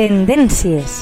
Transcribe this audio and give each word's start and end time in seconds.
Tendències. 0.00 0.92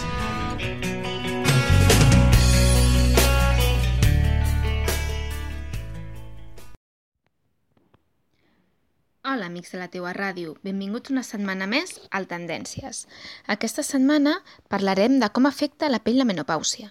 Hola, 9.23 9.47
amics 9.47 9.71
de 9.71 9.79
la 9.79 9.87
teua 9.87 10.11
ràdio. 10.17 10.57
Benvinguts 10.67 11.15
una 11.15 11.23
setmana 11.23 11.71
més 11.71 11.95
al 12.11 12.27
Tendències. 12.27 13.05
Aquesta 13.47 13.87
setmana 13.87 14.41
parlarem 14.67 15.21
de 15.23 15.31
com 15.31 15.47
afecta 15.47 15.93
la 15.95 16.03
pell 16.03 16.19
la 16.19 16.27
menopàusia. 16.27 16.91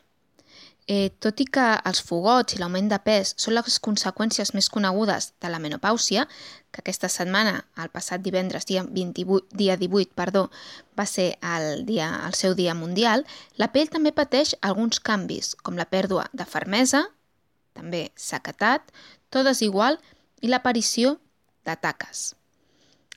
Eh, 0.87 1.11
tot 1.19 1.41
i 1.43 1.45
que 1.51 1.63
els 1.89 1.99
fogots 1.99 2.55
i 2.55 2.61
l'augment 2.61 2.85
de 2.87 2.97
pes 3.03 3.33
són 3.35 3.57
les 3.57 3.75
conseqüències 3.83 4.53
més 4.55 4.69
conegudes 4.71 5.33
de 5.43 5.49
la 5.51 5.59
menopàusia, 5.59 6.23
que 6.71 6.79
aquesta 6.79 7.09
setmana, 7.11 7.57
el 7.83 7.91
passat 7.91 8.23
divendres, 8.23 8.63
dia, 8.69 8.85
28, 8.87 9.51
dia 9.59 9.75
18, 9.75 10.15
perdó, 10.15 10.45
va 10.95 11.03
ser 11.05 11.27
el, 11.43 11.83
dia, 11.89 12.07
el 12.23 12.39
seu 12.39 12.55
dia 12.55 12.73
mundial, 12.73 13.25
la 13.59 13.67
pell 13.75 13.91
també 13.91 14.15
pateix 14.15 14.55
alguns 14.61 15.03
canvis, 15.03 15.57
com 15.59 15.75
la 15.75 15.89
pèrdua 15.91 16.29
de 16.31 16.47
fermesa, 16.47 17.03
també 17.75 18.07
sequetat, 18.15 18.87
to 19.29 19.43
desigual 19.43 19.99
i 20.39 20.47
l'aparició 20.47 21.17
de 21.67 21.75
taques. 21.75 22.29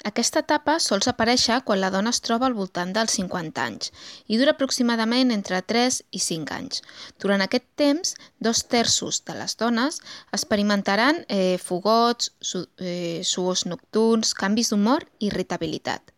Aquesta 0.09 0.41
etapa 0.41 0.79
sols 0.81 1.11
aparèixer 1.11 1.59
quan 1.67 1.81
la 1.83 1.91
dona 1.93 2.09
es 2.15 2.23
troba 2.25 2.47
al 2.49 2.55
voltant 2.57 2.95
dels 2.97 3.19
50 3.19 3.61
anys 3.61 3.91
i 4.33 4.39
dura 4.41 4.55
aproximadament 4.57 5.33
entre 5.35 5.61
3 5.61 5.99
i 6.17 6.23
5 6.25 6.55
anys. 6.57 6.81
Durant 7.21 7.45
aquest 7.45 7.67
temps, 7.77 8.15
dos 8.41 8.63
terços 8.65 9.21
de 9.29 9.37
les 9.37 9.57
dones 9.61 10.01
experimentaran 10.33 11.21
eh, 11.29 11.59
fogots, 11.61 12.33
su 12.41 12.65
eh, 12.81 13.21
suors 13.25 13.67
nocturns, 13.69 14.33
canvis 14.33 14.73
d'humor 14.73 15.05
i 15.19 15.29
irritabilitat. 15.29 16.15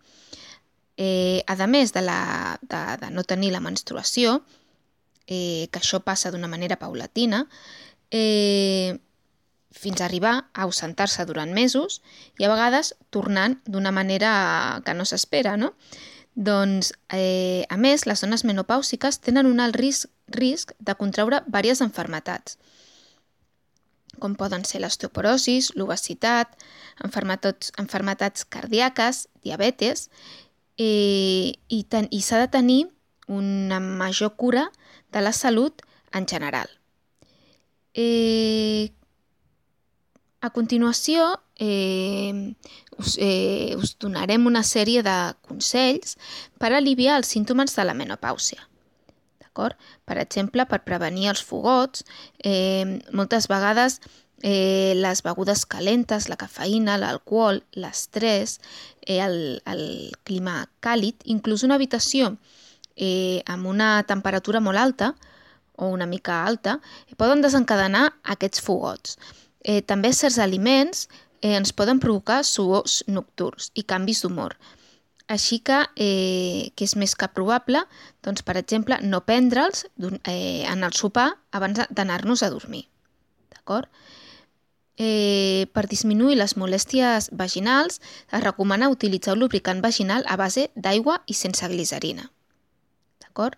Eh, 0.97 1.43
a 1.49 1.67
més 1.67 1.91
de, 1.91 2.07
la, 2.07 2.59
de, 2.63 2.83
de 3.03 3.11
no 3.11 3.27
tenir 3.27 3.51
la 3.51 3.65
menstruació, 3.65 4.43
eh, 5.27 5.67
que 5.73 5.83
això 5.83 6.05
passa 6.07 6.31
d'una 6.31 6.51
manera 6.51 6.79
paulatina, 6.79 7.49
eh, 8.15 8.95
fins 9.73 10.01
a 10.01 10.07
arribar 10.07 10.35
a 10.53 10.65
ausentar-se 10.67 11.25
durant 11.27 11.53
mesos 11.53 12.01
i 12.39 12.45
a 12.45 12.53
vegades 12.53 12.95
tornant 13.11 13.59
d'una 13.67 13.93
manera 13.93 14.81
que 14.85 14.95
no 14.95 15.07
s'espera, 15.09 15.57
no? 15.57 15.73
Doncs, 16.35 16.95
eh, 17.13 17.65
a 17.69 17.77
més, 17.77 18.07
les 18.09 18.21
dones 18.25 18.45
menopàusiques 18.49 19.21
tenen 19.21 19.47
un 19.47 19.61
alt 19.61 19.77
risc, 19.77 20.09
risc 20.33 20.73
de 20.81 20.95
contraure 20.97 21.43
diverses 21.45 21.83
enfermetats, 21.85 22.57
com 24.19 24.37
poden 24.39 24.65
ser 24.65 24.81
l'osteoporosis, 24.81 25.73
l'obesitat, 25.77 26.55
enfermetats 27.05 28.45
cardíaques, 28.49 29.27
diabetes, 29.45 30.09
eh, 30.79 31.53
i, 31.69 31.83
ten, 31.85 32.09
i 32.11 32.23
s'ha 32.25 32.41
de 32.41 32.49
tenir 32.49 32.81
una 33.29 33.81
major 33.81 34.33
cura 34.37 34.71
de 35.13 35.21
la 35.21 35.33
salut 35.33 35.83
en 36.13 36.27
general. 36.29 36.69
Eh, 37.95 38.93
a 40.43 40.51
continuació, 40.51 41.41
eh, 41.57 42.55
us, 42.99 43.17
eh, 43.19 43.77
us 43.79 43.95
donarem 44.03 44.47
una 44.51 44.65
sèrie 44.67 45.05
de 45.07 45.17
consells 45.47 46.19
per 46.59 46.73
aliviar 46.75 47.17
els 47.21 47.31
símptomes 47.31 47.77
de 47.79 47.87
la 47.87 47.95
menopàusia. 47.95 48.67
Per 49.53 50.17
exemple, 50.17 50.65
per 50.67 50.81
prevenir 50.83 51.29
els 51.29 51.43
fogots, 51.45 52.07
eh, 52.43 52.99
moltes 53.13 53.47
vegades 53.53 54.01
eh, 54.43 54.95
les 54.97 55.23
begudes 55.23 55.65
calentes, 55.67 56.29
la 56.29 56.39
cafeïna, 56.41 56.97
l'alcohol, 56.99 57.63
l'estrès, 57.77 58.59
eh, 59.07 59.21
el, 59.21 59.61
el 59.67 59.85
clima 60.25 60.67
càlid, 60.81 61.23
inclús 61.25 61.63
una 61.63 61.77
habitació 61.79 62.35
eh, 62.97 63.43
amb 63.47 63.69
una 63.71 64.03
temperatura 64.09 64.61
molt 64.61 64.79
alta 64.79 65.13
o 65.77 65.89
una 65.89 66.07
mica 66.07 66.43
alta, 66.47 66.81
poden 67.17 67.45
desencadenar 67.45 68.09
aquests 68.35 68.65
fogots. 68.65 69.19
Eh, 69.65 69.83
també 69.83 70.13
certs 70.13 70.39
aliments 70.43 71.09
eh, 71.41 71.55
ens 71.57 71.73
poden 71.73 72.01
provocar 72.03 72.43
suors 72.45 73.03
nocturns 73.07 73.71
i 73.75 73.85
canvis 73.87 74.23
d'humor. 74.23 74.57
Així 75.31 75.61
que, 75.65 75.79
eh, 75.97 76.73
que 76.77 76.85
és 76.85 76.97
més 76.99 77.15
que 77.17 77.29
probable, 77.31 77.85
doncs, 78.27 78.43
per 78.43 78.57
exemple, 78.59 78.99
no 79.03 79.23
prendre'ls 79.25 79.87
eh, 80.29 80.65
en 80.69 80.83
el 80.83 80.93
sopar 80.93 81.31
abans 81.53 81.87
d'anar-nos 81.91 82.43
a 82.43 82.51
dormir. 82.51 82.89
D'acord? 83.55 83.89
Eh, 84.99 85.67
per 85.73 85.87
disminuir 85.89 86.37
les 86.37 86.53
molèsties 86.61 87.31
vaginals, 87.33 88.03
es 88.31 88.45
recomana 88.45 88.91
utilitzar 88.93 89.35
un 89.35 89.41
lubricant 89.41 89.81
vaginal 89.81 90.27
a 90.29 90.37
base 90.37 90.69
d'aigua 90.75 91.23
i 91.27 91.35
sense 91.35 91.67
glicerina. 91.71 92.29
D'acord? 93.23 93.57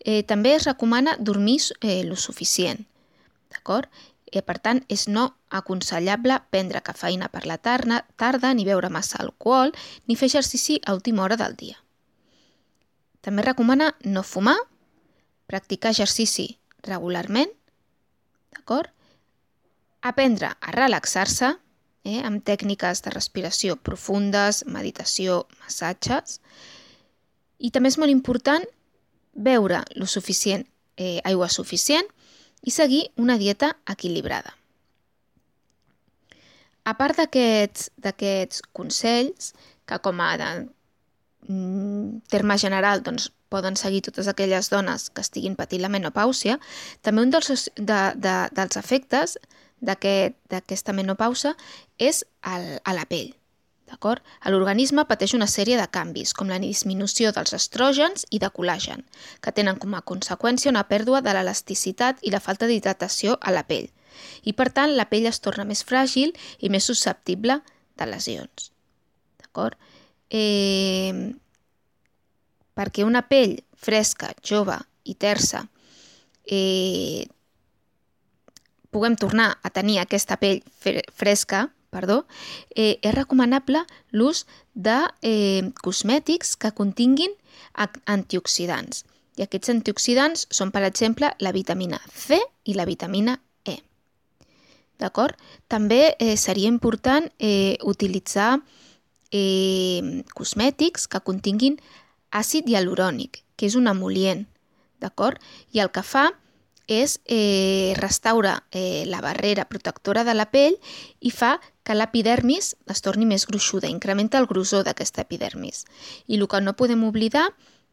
Eh, 0.00 0.22
també 0.24 0.54
es 0.56 0.64
recomana 0.64 1.18
dormir 1.18 1.60
eh, 1.80 2.02
lo 2.04 2.16
suficient. 2.16 2.86
D'acord? 3.50 3.90
Eh, 4.30 4.42
per 4.46 4.58
tant, 4.62 4.84
és 4.88 5.08
no 5.10 5.24
aconsellable 5.50 6.36
prendre 6.54 6.82
cafeïna 6.86 7.28
per 7.32 7.46
la 7.50 7.58
tarda, 7.58 8.04
tarda 8.16 8.52
ni 8.54 8.64
beure 8.64 8.90
massa 8.90 9.18
alcohol, 9.18 9.72
ni 10.06 10.16
fer 10.16 10.28
exercici 10.30 10.78
a 10.86 10.94
última 10.94 11.24
hora 11.24 11.38
del 11.40 11.56
dia. 11.58 11.80
També 13.20 13.42
recomana 13.42 13.90
no 14.04 14.22
fumar, 14.22 14.56
practicar 15.50 15.90
exercici 15.90 16.46
regularment, 16.86 17.50
d'acord? 18.54 18.92
Aprendre 20.00 20.54
a 20.60 20.70
relaxar-se, 20.72 21.50
eh, 22.04 22.22
amb 22.24 22.44
tècniques 22.46 23.02
de 23.02 23.10
respiració 23.10 23.76
profundes, 23.76 24.64
meditació, 24.64 25.46
massatges. 25.60 26.40
I 27.58 27.70
també 27.70 27.90
és 27.90 27.98
molt 27.98 28.10
important 28.14 28.64
beure 29.34 29.82
lo 29.96 30.06
suficient, 30.06 30.66
eh, 30.96 31.20
aigua 31.24 31.48
suficient 31.48 32.06
i 32.62 32.70
seguir 32.70 33.10
una 33.16 33.38
dieta 33.38 33.76
equilibrada. 33.88 34.56
A 36.84 36.96
part 36.96 37.18
d'aquests 37.20 38.62
consells, 38.72 39.52
que 39.86 39.98
com 40.00 40.20
a 40.20 40.30
de, 40.40 40.48
mm, 41.48 42.22
terme 42.28 42.56
general 42.58 43.02
doncs, 43.02 43.30
poden 43.50 43.76
seguir 43.76 44.02
totes 44.06 44.28
aquelles 44.28 44.70
dones 44.70 45.10
que 45.10 45.20
estiguin 45.20 45.56
patint 45.58 45.82
la 45.82 45.90
menopàusia, 45.92 46.58
també 47.02 47.22
un 47.22 47.34
dels, 47.34 47.68
de, 47.76 48.00
de, 48.16 48.36
dels 48.54 48.76
efectes 48.76 49.36
d'aquesta 49.80 50.60
aquest, 50.60 50.92
menopausa 50.94 51.56
és 51.98 52.24
el, 52.46 52.78
a 52.84 52.94
la 52.94 53.06
pell. 53.10 53.39
D'acord? 53.90 54.22
L'organisme 54.46 55.02
pateix 55.08 55.34
una 55.34 55.48
sèrie 55.50 55.78
de 55.80 55.86
canvis, 55.90 56.32
com 56.38 56.50
la 56.50 56.60
disminució 56.62 57.32
dels 57.34 57.54
estrògens 57.56 58.26
i 58.30 58.38
de 58.42 58.50
col·làgen, 58.54 59.02
que 59.42 59.52
tenen 59.56 59.80
com 59.82 59.96
a 59.98 60.04
conseqüència 60.06 60.70
una 60.70 60.86
pèrdua 60.86 61.22
de 61.26 61.34
l'elasticitat 61.34 62.22
i 62.22 62.30
la 62.30 62.42
falta 62.44 62.68
d'hidratació 62.70 63.36
a 63.40 63.54
la 63.54 63.64
pell. 63.66 63.90
I, 64.46 64.54
per 64.54 64.68
tant, 64.76 64.94
la 64.94 65.08
pell 65.10 65.26
es 65.30 65.42
torna 65.42 65.66
més 65.66 65.82
fràgil 65.86 66.32
i 66.60 66.70
més 66.70 66.86
susceptible 66.86 67.58
de 67.98 68.06
lesions. 68.06 68.70
D'acord? 69.42 69.74
Eh, 70.30 71.34
perquè 72.78 73.02
una 73.04 73.24
pell 73.26 73.58
fresca, 73.74 74.30
jove 74.46 74.78
i 75.10 75.16
tersa 75.18 75.64
eh, 76.46 77.26
puguem 78.90 79.16
tornar 79.16 79.56
a 79.62 79.70
tenir 79.70 79.98
aquesta 80.00 80.38
pell 80.40 80.62
fresca, 81.14 81.68
perdó, 81.90 82.24
eh, 82.74 82.98
és 83.02 83.14
recomanable 83.14 83.84
l'ús 84.10 84.46
de 84.74 84.98
eh, 85.22 85.70
cosmètics 85.82 86.56
que 86.56 86.72
continguin 86.72 87.34
antioxidants. 88.06 89.04
I 89.38 89.46
aquests 89.46 89.72
antioxidants 89.72 90.46
són, 90.50 90.72
per 90.74 90.82
exemple, 90.86 91.30
la 91.40 91.52
vitamina 91.52 92.00
C 92.14 92.38
i 92.64 92.74
la 92.78 92.86
vitamina 92.88 93.38
E. 93.64 93.78
D'acord? 95.00 95.36
També 95.68 96.14
eh, 96.18 96.36
seria 96.36 96.68
important 96.68 97.30
eh, 97.38 97.78
utilitzar 97.82 98.58
eh, 99.32 100.22
cosmètics 100.34 101.06
que 101.08 101.22
continguin 101.24 101.78
àcid 102.30 102.68
hialurònic, 102.68 103.42
que 103.56 103.66
és 103.66 103.76
un 103.78 103.88
emolient, 103.90 104.46
d'acord? 105.00 105.40
I 105.72 105.82
el 105.82 105.90
que 105.94 106.04
fa 106.06 106.28
és 106.90 107.20
eh, 107.24 107.94
restaura 107.96 108.64
eh, 108.72 109.04
la 109.06 109.20
barrera 109.22 109.68
protectora 109.70 110.24
de 110.26 110.34
la 110.34 110.48
pell 110.50 110.74
i 111.20 111.30
fa 111.30 111.54
que 111.86 111.94
l'epidermis 111.94 112.74
es 112.90 113.04
torni 113.06 113.28
més 113.30 113.46
gruixuda, 113.46 113.88
incrementa 113.88 114.42
el 114.42 114.50
grosor 114.50 114.82
d'aquesta 114.84 115.22
epidermis. 115.22 115.84
I 116.26 116.40
el 116.40 116.48
que 116.50 116.60
no 116.60 116.74
podem 116.74 117.06
oblidar 117.06 117.46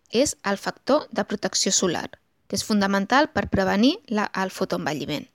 és 0.09 0.35
el 0.43 0.57
factor 0.57 1.05
de 1.11 1.27
protecció 1.29 1.71
solar, 1.71 2.09
que 2.49 2.57
és 2.57 2.65
fundamental 2.65 3.29
per 3.29 3.51
prevenir 3.53 3.99
la, 4.09 4.31
el 4.33 4.49
fotoenvelliment. 4.49 5.27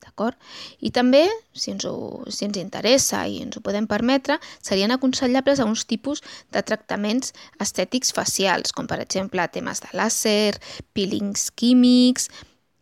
D'acord? 0.00 0.34
I 0.80 0.90
també, 0.90 1.26
si 1.52 1.70
ens, 1.74 1.84
ho, 1.84 2.24
si 2.32 2.46
ens 2.48 2.58
interessa 2.58 3.20
i 3.28 3.42
ens 3.44 3.58
ho 3.58 3.62
podem 3.62 3.86
permetre, 3.86 4.38
serien 4.64 4.90
aconsellables 4.94 5.60
a 5.60 5.66
uns 5.68 5.84
tipus 5.86 6.24
de 6.50 6.62
tractaments 6.64 7.34
estètics 7.60 8.14
facials, 8.16 8.72
com 8.72 8.88
per 8.88 8.98
exemple 9.04 9.44
temes 9.52 9.84
de 9.84 9.92
làser, 9.94 10.56
peelings 10.96 11.50
químics, 11.52 12.30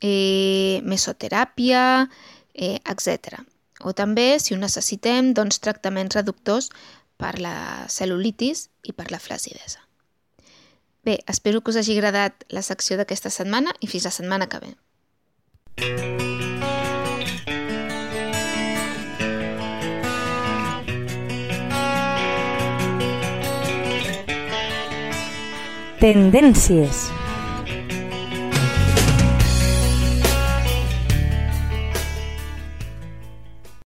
eh, 0.00 0.80
mesoteràpia, 0.84 2.08
eh, 2.54 2.78
etc. 2.84 3.42
O 3.84 3.94
també 3.94 4.38
si 4.42 4.54
ho 4.54 4.58
necessitem 4.58 5.32
doncs, 5.34 5.60
tractaments 5.62 6.16
reductors 6.18 6.70
per 7.18 7.38
la 7.42 7.86
cel·lulitis 7.90 8.68
i 8.82 8.94
per 8.94 9.10
la 9.10 9.18
flacidesa. 9.22 9.82
Bé, 11.04 11.18
espero 11.26 11.62
que 11.62 11.70
us 11.70 11.78
hagi 11.80 11.96
agradat 11.96 12.44
la 12.50 12.62
secció 12.62 12.98
d'aquesta 12.98 13.30
setmana 13.30 13.74
i 13.80 13.90
fins 13.90 14.04
la 14.08 14.14
setmana 14.14 14.48
que 14.50 14.62
ve. 14.66 14.74
Tendències. 25.98 27.08